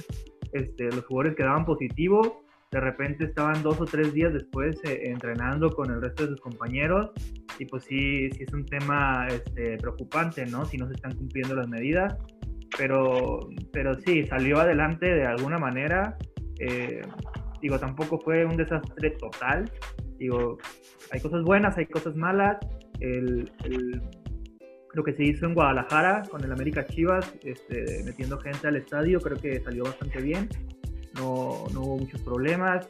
[0.53, 2.33] este, los jugadores quedaban positivos
[2.71, 6.41] de repente estaban dos o tres días después eh, entrenando con el resto de sus
[6.41, 7.11] compañeros
[7.59, 10.63] y pues sí, sí es un tema este, preocupante, ¿no?
[10.65, 12.17] Si no se están cumpliendo las medidas,
[12.77, 16.17] pero, pero sí, salió adelante de alguna manera.
[16.59, 17.01] Eh,
[17.61, 19.69] digo, tampoco fue un desastre total.
[20.17, 20.57] Digo,
[21.11, 22.57] hay cosas buenas, hay cosas malas.
[23.01, 23.51] El,
[24.93, 29.19] lo que se hizo en Guadalajara con el América Chivas, este, metiendo gente al estadio,
[29.19, 30.49] creo que salió bastante bien
[31.15, 32.87] no, no hubo muchos problemas.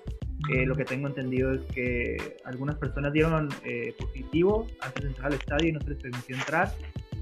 [0.52, 5.28] Eh, lo que tengo entendido es que algunas personas dieron eh, positivo antes de entrar
[5.28, 6.72] al estadio y no se les permitió entrar.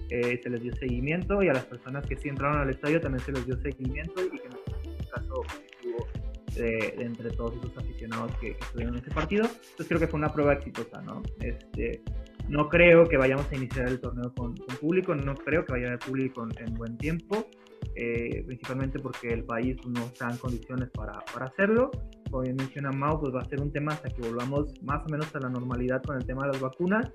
[0.10, 3.24] Eh, se les dio seguimiento y a las personas que sí entraron al estadio también
[3.24, 4.58] se les dio seguimiento y que no
[4.90, 6.08] un caso positivo
[6.56, 9.46] de, entre todos esos aficionados que, estuvieron en ese partido.
[9.46, 11.22] Entonces creo que fue una prueba exitosa, ¿no?
[11.42, 12.02] Este,
[12.50, 15.88] no creo que vayamos a iniciar el torneo con, público, no creo que vaya a
[15.90, 17.48] haber público en, buen tiempo,
[17.96, 21.92] eh, principalmente porque el país no está en condiciones para, para hacerlo.
[22.30, 25.10] Como bien menciona Mau, pues va a ser un tema hasta que volvamos más o
[25.10, 27.12] menos a la normalidad con el tema de las vacunas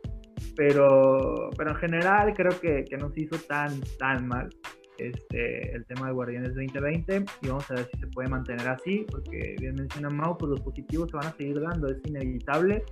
[0.57, 4.49] pero, pero en general creo que, que no se hizo tan, tan mal
[4.99, 9.07] este, el tema de Guardianes 2020 y vamos a ver si se puede mantener así,
[9.11, 12.85] porque bien menciona Mau, pues los positivos se van a seguir dando, es inevitable,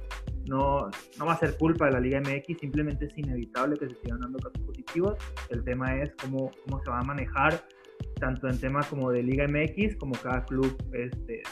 [0.46, 3.94] no, no va a ser culpa de la Liga MX, simplemente es inevitable que se
[4.02, 5.16] sigan dando casos positivos,
[5.50, 7.64] el tema es cómo, cómo se va a manejar
[8.20, 11.42] tanto en temas como de Liga MX como cada club este,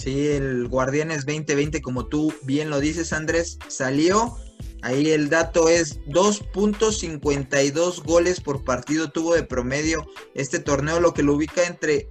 [0.00, 4.34] Sí, el Guardianes 2020, como tú bien lo dices, Andrés, salió.
[4.82, 11.22] Ahí el dato es 2.52 goles por partido tuvo de promedio este torneo, lo que
[11.22, 12.08] lo ubica entre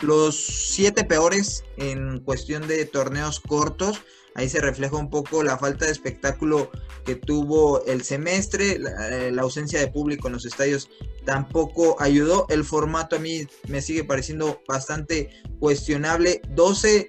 [0.00, 4.00] los siete peores en cuestión de torneos cortos.
[4.34, 6.70] Ahí se refleja un poco la falta de espectáculo
[7.04, 10.88] que tuvo el semestre, la, eh, ausencia de público en los estadios
[11.24, 12.46] tampoco ayudó.
[12.48, 16.40] El formato a mí me sigue pareciendo bastante cuestionable.
[16.50, 17.06] 12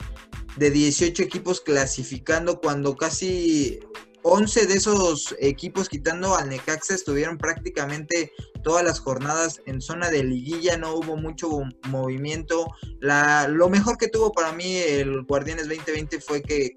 [0.57, 3.79] de 18 equipos clasificando cuando casi
[4.23, 8.31] 11 de esos equipos, quitando al Necaxa, estuvieron prácticamente
[8.63, 11.49] todas las jornadas en zona de liguilla, no hubo mucho
[11.87, 12.67] movimiento.
[12.99, 16.73] La, lo mejor que tuvo para mí el Guardianes 2020 fue que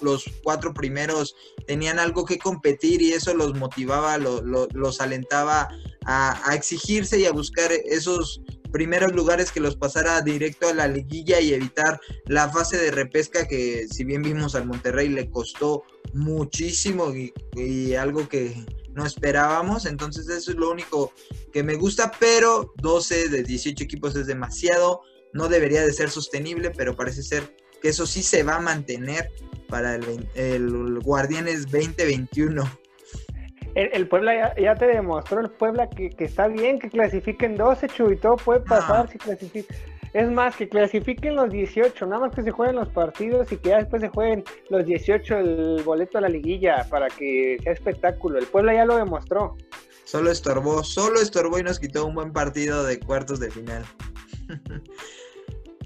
[0.00, 1.34] los cuatro primeros
[1.66, 5.68] tenían algo que competir y eso los motivaba, los alentaba
[6.06, 8.40] a, a exigirse y a buscar esos
[8.72, 13.46] primeros lugares que los pasara directo a la liguilla y evitar la fase de repesca
[13.46, 18.54] que si bien vimos al Monterrey le costó muchísimo y, algo que
[18.94, 21.12] no esperábamos, entonces eso es lo único
[21.52, 25.02] que me gusta, pero 12 de 18 equipos es demasiado,
[25.32, 29.30] no debería de ser sostenible, pero parece ser que eso sí se va a mantener
[29.68, 32.68] para el, el Guardianes 2021
[33.74, 38.16] el, Puebla ya, te demostró el Puebla que, está bien que clasifiquen 12, Chu, y
[38.16, 39.76] todo puede pasar si clasifican.
[40.14, 43.70] Es más, que clasifiquen los 18, nada más que se jueguen los partidos y que
[43.70, 48.38] ya después se jueguen los 18 el boleto a la liguilla para que sea espectáculo.
[48.38, 49.56] El Puebla ya lo demostró.
[50.04, 53.84] Solo estorbó, solo estorbó y nos quitó un buen partido de cuartos de final.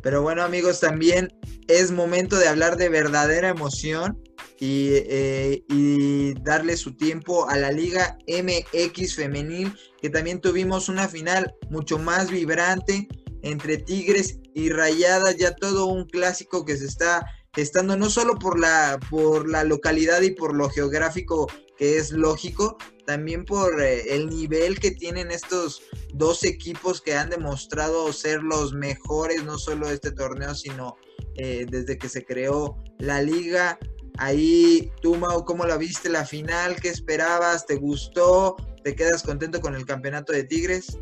[0.02, 1.28] Pero bueno amigos, también
[1.68, 4.22] es momento de hablar de verdadera emoción
[4.64, 11.54] eh, y, darle su tiempo a la Liga MX femenil, que también tuvimos una final
[11.70, 13.08] mucho más vibrante
[13.42, 18.58] entre Tigres y Rayadas, ya todo un clásico que se está gestando no solo por
[18.58, 24.28] la, por la localidad y por lo geográfico que es lógico, también por eh, el
[24.28, 25.82] nivel que tienen estos
[26.14, 30.96] dos equipos que han demostrado ser los mejores, no solo este torneo, sino
[31.36, 33.78] eh, desde que se creó la liga.
[34.18, 36.76] Ahí, tú, Mau, ¿cómo la viste la final?
[36.80, 37.66] ¿Qué esperabas?
[37.66, 38.56] ¿Te gustó?
[38.82, 40.98] ¿Te quedas contento con el campeonato de Tigres?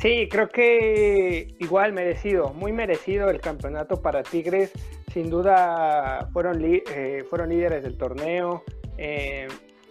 [0.00, 4.72] Sí, creo que igual merecido, muy merecido el campeonato para Tigres.
[5.12, 8.64] Sin duda fueron, eh, fueron líderes del torneo.
[8.96, 9.48] Eh,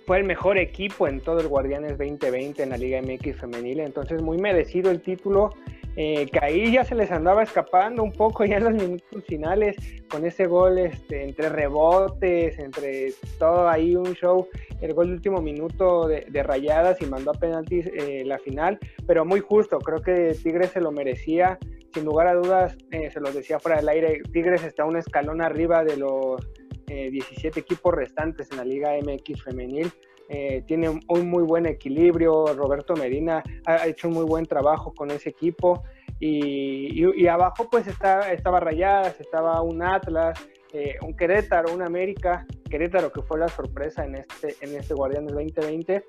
[0.07, 4.23] fue el mejor equipo en todo el Guardianes 2020 en la Liga MX femenil, entonces
[4.23, 5.53] muy merecido el título.
[6.01, 9.75] Eh, que ahí ya se les andaba escapando un poco ya en los minutos finales
[10.09, 14.47] con ese gol este, entre rebotes, entre todo ahí un show,
[14.79, 19.41] el gol último minuto de, rayadas y mandó a penaltis eh, la final, pero muy
[19.41, 21.59] justo, creo que Tigres se lo merecía,
[21.93, 25.41] sin lugar a dudas, eh, se los decía fuera del aire, Tigres está un escalón
[25.41, 26.49] arriba de los
[26.87, 29.91] 17 equipos restantes en la Liga MX femenil.
[30.31, 35.09] Eh, tiene un, muy buen equilibrio, Roberto Medina ha hecho un muy buen trabajo con
[35.09, 35.83] ese equipo
[36.19, 40.39] y, abajo pues estaba Rayadas, estaba un Atlas,
[40.71, 45.33] eh, un Querétaro, un América, Querétaro que fue la sorpresa en este, en este Guardianes
[45.33, 46.05] 2020,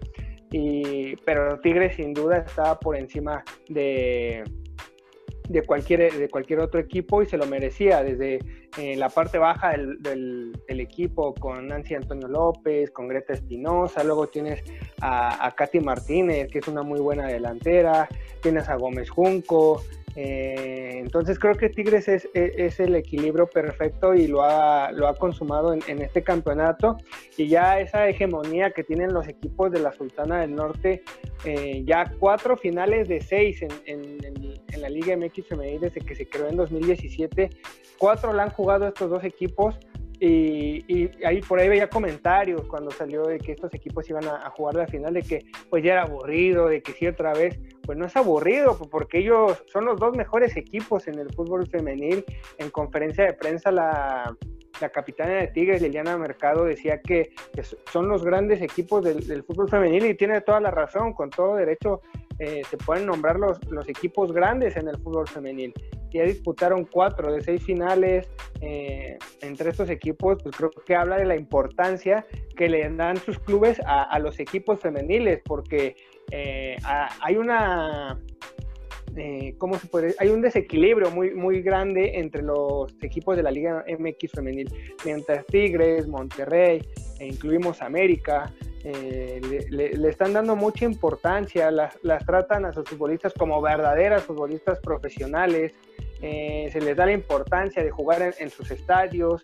[0.52, 4.44] y, pero Tigres sin duda estaba por encima de,
[5.50, 8.04] de cualquier, de cualquier otro equipo y se lo merecía.
[8.04, 8.38] Desde
[8.78, 14.62] eh, la parte baja del, equipo con Nancy Antonio López, con Greta Espinosa, luego tienes
[15.02, 18.08] a, Katy Martínez, que es una muy buena delantera,
[18.40, 19.82] tienes a Gómez Junco,
[20.16, 25.14] eh, entonces creo que Tigres es, es, el equilibrio perfecto y lo ha, lo ha
[25.14, 26.96] consumado en, en, este campeonato.
[27.36, 31.02] Y ya esa hegemonía que tienen los equipos de la Sultana del Norte,
[31.44, 34.29] eh, ya cuatro finales de seis en, en,
[34.80, 37.50] en la Liga MX femenil desde que se creó en 2017.
[37.98, 39.78] Cuatro la han jugado estos dos equipos
[40.22, 44.74] y, ahí por ahí veía comentarios cuando salió de que estos equipos iban a, jugar
[44.74, 48.04] la final, de que pues ya era aburrido, de que sí otra vez, pues no
[48.04, 52.24] es aburrido, porque ellos son los dos mejores equipos en el fútbol femenil.
[52.58, 54.36] En conferencia de prensa la,
[54.80, 57.30] la capitana de Tigres, Liliana Mercado, decía que,
[57.92, 62.00] son los grandes equipos del, fútbol femenil y tiene toda la razón, con todo derecho
[62.38, 65.74] eh, se pueden nombrar los, los equipos grandes en el fútbol femenil.
[66.10, 68.28] Ya disputaron cuatro de seis finales
[68.62, 73.38] eh, entre estos equipos, pues creo que habla de la importancia que le dan sus
[73.38, 75.96] clubes a, los equipos femeniles, porque
[76.30, 78.18] eh, hay una
[79.16, 80.14] eh, ¿cómo se puede?
[80.18, 84.73] Hay un desequilibrio muy, muy grande entre los equipos de la Liga MX femenil,
[85.05, 86.83] mientras Tigres, Monterrey,
[87.18, 93.61] e incluimos América, eh, le, están dando mucha importancia, las, tratan a sus futbolistas como
[93.61, 95.73] verdaderas futbolistas profesionales,
[96.23, 99.42] eh, se les da la importancia de jugar en, sus estadios.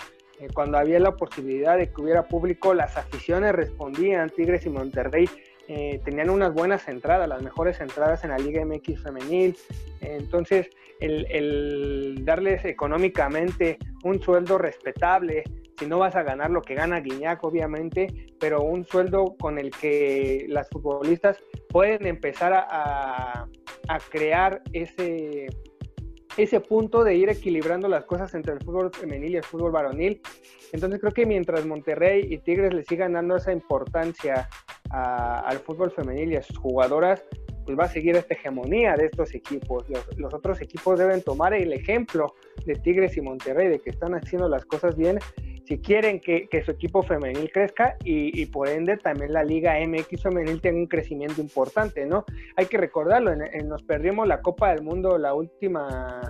[0.52, 4.28] Cuando había la posibilidad de que hubiera público, las aficiones respondían.
[4.28, 5.26] Tigres y Monterrey
[5.68, 9.56] eh, tenían unas buenas entradas, las mejores entradas en la Liga MX femenil.
[10.00, 15.44] entonces, el, darles económicamente un sueldo respetable,
[15.78, 18.06] si no vas a ganar lo que gana Guiñac, obviamente,
[18.40, 23.46] pero un sueldo con el que las futbolistas pueden empezar a
[24.10, 25.48] crear ese
[26.36, 30.20] ese punto de ir equilibrando las cosas entre el fútbol femenil y el fútbol varonil.
[30.72, 34.48] Entonces creo que mientras Monterrey y Tigres le sigan dando esa importancia
[34.90, 37.22] al fútbol femenil y a sus jugadoras,
[37.64, 39.84] pues va a seguir esta hegemonía de estos equipos.
[40.16, 44.48] los, otros equipos deben tomar el ejemplo de Tigres y Monterrey, de que están haciendo
[44.48, 45.18] las cosas bien
[45.66, 50.60] si quieren que, su equipo femenil crezca y, por ende también la Liga MX femenil
[50.60, 52.24] tenga un crecimiento importante, ¿no?
[52.56, 56.20] Hay que recordarlo, nos perdimos la Copa del Mundo, la última,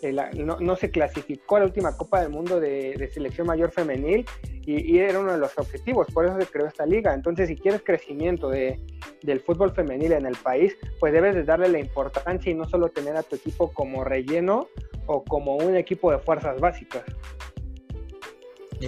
[0.00, 4.24] eh, no, se clasificó a la última Copa del Mundo de, selección mayor femenil
[4.64, 7.12] y, era uno de los objetivos, por eso se creó esta liga.
[7.14, 8.78] Entonces, si quieres crecimiento de,
[9.22, 12.88] del fútbol femenil en el país, pues debes de darle la importancia y no solo
[12.90, 14.68] tener a tu equipo como relleno
[15.06, 17.02] o como un equipo de fuerzas básicas.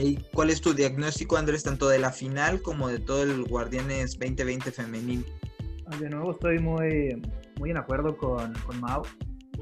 [0.02, 4.18] ¿Y cuál es tu diagnóstico, Andrés, tanto de la final como de todo el Guardianes
[4.18, 5.24] 2020 femenil?
[5.87, 7.22] Ah, de nuevo estoy muy,
[7.59, 9.02] muy en acuerdo con, con Mau.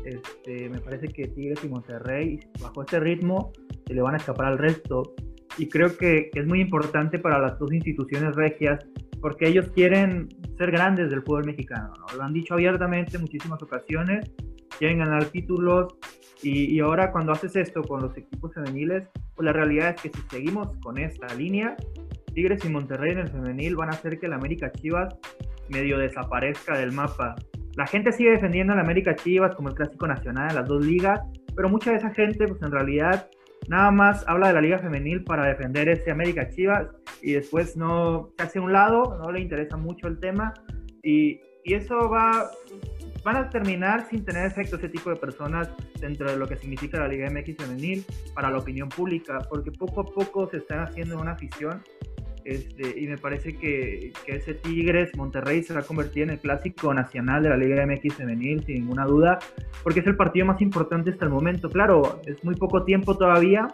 [0.04, 3.52] Este, me parece que Tigres y Monterrey, bajo este ritmo,
[3.86, 5.14] se le van a escapar al resto.
[5.56, 8.84] Y creo que, es muy importante para las dos instituciones regias,
[9.20, 11.92] porque ellos quieren ser grandes del fútbol mexicano.
[12.16, 14.28] Lo han dicho abiertamente en muchísimas ocasiones,
[14.78, 15.94] quieren ganar títulos,
[16.42, 20.22] y, ahora cuando haces esto con los equipos femeniles, pues la realidad es que si
[20.28, 21.76] seguimos con esta línea,
[22.34, 25.14] Tigres y Monterrey en el femenil van a hacer que el América Chivas
[25.68, 27.34] medio desaparezca del mapa.
[27.76, 31.20] La gente sigue defendiendo al América Chivas como el clásico nacional de las dos ligas,
[31.56, 33.28] pero mucha de esa gente, pues en realidad,
[33.68, 36.88] nada más habla de la liga femenil para defender ese América Chivas
[37.22, 40.52] y después no se hace a un lado, no le interesa mucho el tema
[41.02, 42.50] y, y eso va,
[43.24, 47.00] van a terminar sin tener efecto ese tipo de personas dentro de lo que significa
[47.00, 51.18] la Liga MX femenil para la opinión pública, porque poco a poco se están haciendo
[51.18, 51.82] una afición
[52.44, 56.38] este, y me parece que, que, ese Tigres Monterrey se va a convertir en el
[56.38, 59.38] clásico nacional de la Liga MX femenil, sin ninguna duda,
[59.82, 61.70] porque es el partido más importante hasta el momento.
[61.70, 63.68] Claro, es muy poco tiempo todavía,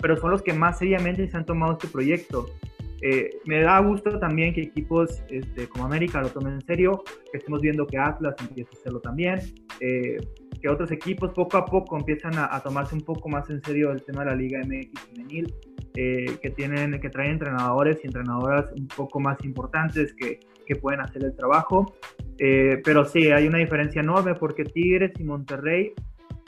[0.00, 2.46] pero son los que más seriamente se han tomado este proyecto.
[3.02, 7.38] Eh, me da gusto también que equipos este, como América lo tomen en serio, que
[7.38, 9.40] estemos viendo que Atlas empieza a hacerlo también,
[9.80, 10.16] eh,
[10.60, 14.02] que otros equipos poco a poco empiezan a, tomarse un poco más en serio el
[14.02, 15.54] tema de la Liga MX femenil,
[15.94, 21.00] eh, que tienen, que traen entrenadores y entrenadoras un poco más importantes que, que pueden
[21.00, 21.94] hacer el trabajo.
[22.38, 25.92] pero sí, hay una diferencia enorme porque Tigres y Monterrey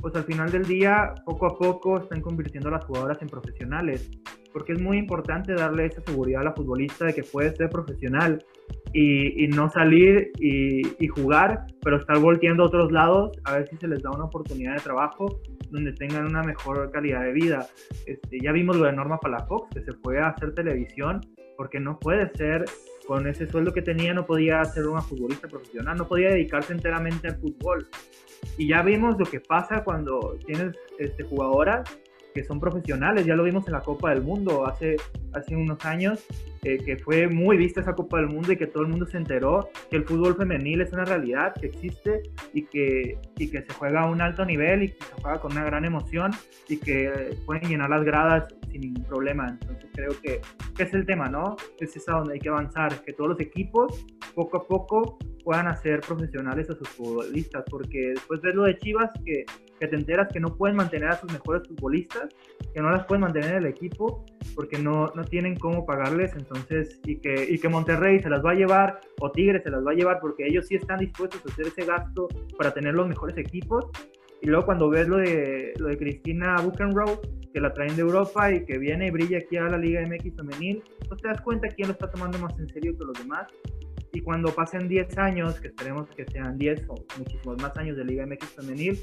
[0.01, 4.11] pues al final del día, poco a poco están convirtiendo a las jugadoras en profesionales
[4.53, 8.45] porque es muy importante darle esa seguridad a la futbolista de que puede ser profesional
[8.93, 13.87] y, no salir y, jugar, pero estar volteando a otros lados a ver si se
[13.87, 17.67] les da una oportunidad de trabajo donde tengan una mejor calidad de vida.
[18.07, 21.21] Este, ya vimos lo de Norma Palafox, que se fue a hacer televisión
[21.57, 22.65] porque no puede ser
[23.09, 27.29] con ese sueldo que tenía no podía ser una futbolista profesional, no podía dedicarse enteramente
[27.29, 27.89] al fútbol.
[28.59, 31.89] Y ya vimos lo que pasa cuando tienes este, jugadoras
[32.35, 33.25] que son profesionales.
[33.25, 34.97] Ya lo vimos en la Copa del Mundo hace,
[35.33, 36.23] hace unos años,
[36.63, 39.17] eh, que fue muy vista esa Copa del Mundo y que todo el mundo se
[39.17, 43.73] enteró que el fútbol femenil es una realidad, que existe y que, y que se
[43.73, 46.33] juega a un alto nivel y que se juega con una gran emoción
[46.69, 49.49] y que pueden llenar las gradas sin ningún problema.
[49.49, 50.41] Entonces creo que,
[50.79, 51.57] es el tema, ¿no?
[51.79, 56.01] Es esa donde hay que avanzar, que todos los equipos poco a poco puedan hacer
[56.01, 59.45] profesionales a sus futbolistas, porque después ves lo de Chivas, que,
[59.81, 62.29] que te enteras que no pueden mantener a sus mejores futbolistas,
[62.75, 67.01] que no las pueden mantener en el equipo, porque no, no tienen cómo pagarles, entonces,
[67.05, 69.93] y que, y que Monterrey se las va a llevar, o Tigres se las va
[69.93, 73.37] a llevar, porque ellos sí están dispuestos a hacer ese gasto para tener los mejores
[73.39, 73.87] equipos,
[74.41, 78.53] y luego cuando ves lo de, lo de Cristina Buchenroth, que la traen de Europa
[78.53, 81.69] y que viene y brilla aquí a la Liga MX femenil, pues te das cuenta
[81.69, 83.49] quién lo está tomando más en serio que los demás.
[84.13, 88.05] Y cuando pasen 10 años, que esperemos que sean 10 o muchísimos más años de
[88.05, 88.99] Liga MX femenil,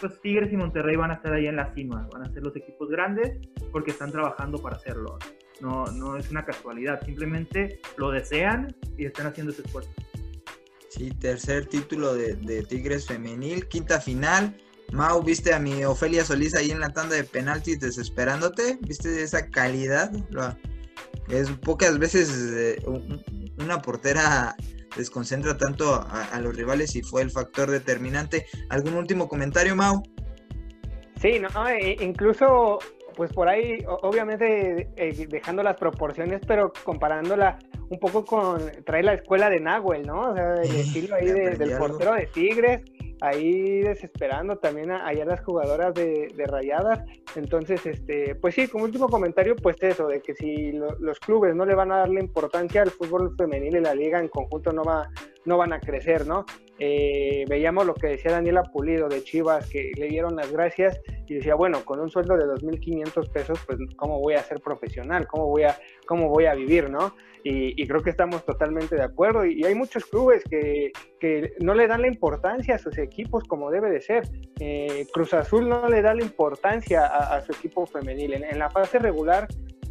[0.00, 2.56] pues Tigres y Monterrey van a estar ahí en la cima, van a ser los
[2.56, 3.38] equipos grandes
[3.72, 5.18] porque están trabajando para hacerlo.
[5.60, 9.90] No, no es una casualidad, simplemente lo desean y están haciendo ese esfuerzo.
[10.90, 14.60] Sí, tercer título de, Tigres femenil, quinta final.
[14.90, 18.76] Mau, ¿viste a mi Ofelia Solís ahí en la tanda de penaltis desesperándote?
[18.80, 20.10] ¿Viste esa calidad?
[21.28, 22.82] Es pocas veces eh,
[23.60, 24.56] una portera
[24.96, 28.46] desconcentra tanto a, los rivales y fue el factor determinante.
[28.68, 30.02] ¿Algún último comentario, Mau?
[31.22, 32.80] Sí, no, e, incluso
[33.14, 37.60] pues por ahí, obviamente eh, dejando las proporciones, pero comparándola
[37.90, 40.30] un poco con, trae la escuela de Nahuel, ¿no?
[40.30, 42.82] O sea, el estilo ahí del portero de Tigres,
[43.20, 47.04] ahí desesperando también a, allá las jugadoras de, Rayadas.
[47.34, 51.66] Entonces, este, pues sí, como último comentario, pues eso, de que si los clubes no
[51.66, 55.10] le van a darle importancia al fútbol femenil y la liga en conjunto no, va,
[55.44, 56.46] no van a crecer, ¿no?
[56.82, 61.34] Eh, veíamos lo que decía Daniela Pulido de Chivas, que le dieron las gracias y
[61.34, 65.26] decía, bueno, con un sueldo de 2.500 pesos, pues ¿cómo voy a ser profesional?
[65.26, 67.14] ¿Cómo voy a, cómo voy a vivir, no?
[67.42, 69.44] Y, creo que estamos totalmente de acuerdo.
[69.44, 73.70] Y, hay muchos clubes que, que, no le dan la importancia a sus equipos como
[73.70, 74.28] debe de ser.
[74.58, 78.34] Eh, Cruz Azul no le da la importancia a, su equipo femenil.
[78.34, 79.48] En, la fase regular,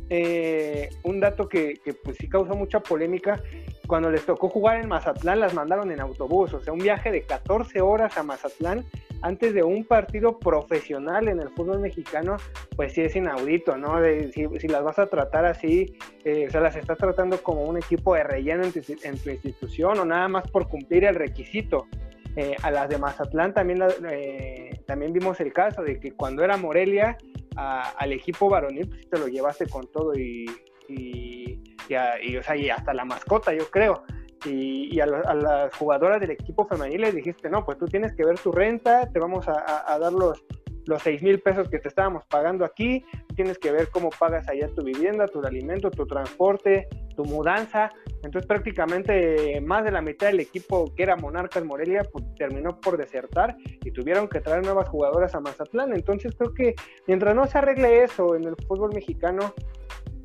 [0.09, 3.41] eh, un dato que, pues sí causó mucha polémica
[3.87, 7.23] cuando les tocó jugar en Mazatlán, las mandaron en autobús, o sea, un viaje de
[7.23, 8.85] 14 horas a Mazatlán
[9.21, 12.37] antes de un partido profesional en el fútbol mexicano,
[12.75, 13.97] pues sí es inaudito, ¿no?
[14.31, 18.15] si, las vas a tratar así, eh, o sea, las estás tratando como un equipo
[18.15, 21.87] de relleno en tu, institución o nada más por cumplir el requisito.
[22.35, 26.57] Eh, a las de Mazatlán también, eh, también vimos el caso de que cuando era
[26.57, 27.17] Morelia,
[27.59, 30.45] al equipo varonil, pues te lo llevaste con todo y
[30.89, 34.03] y, o sea, y hasta la mascota, yo creo.
[34.45, 38.39] Y, a, las jugadoras del equipo femenil les dijiste, no, pues tú tienes que ver
[38.39, 40.43] tu renta, te vamos a, dar los,
[40.85, 43.03] los 6 mil pesos que te estábamos pagando aquí,
[43.35, 47.91] tienes que ver cómo pagas allá tu vivienda, tu alimento, tu transporte, tu mudanza.
[48.23, 52.97] Entonces prácticamente más de la mitad del equipo que era Monarcas Morelia pues, terminó por
[52.97, 55.93] desertar y tuvieron que traer nuevas jugadoras a Mazatlán.
[55.93, 56.75] Entonces creo que
[57.07, 59.53] mientras no se arregle eso en el fútbol mexicano,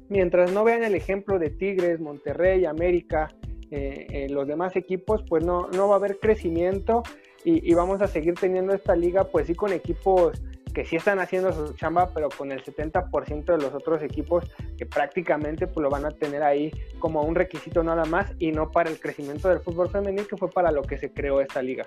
[0.09, 3.29] mientras no vean el ejemplo de Tigres, Monterrey, América,
[3.71, 7.03] eh, eh, los demás equipos, pues no, no va a haber crecimiento
[7.45, 10.43] y, vamos a seguir teniendo esta liga, pues sí, con equipos
[10.75, 14.45] que sí están haciendo su chamba, pero con el 70% de los otros equipos
[14.77, 18.71] que prácticamente pues, lo van a tener ahí como un requisito nada más y no
[18.71, 21.87] para el crecimiento del fútbol femenino, que fue para lo que se creó esta liga.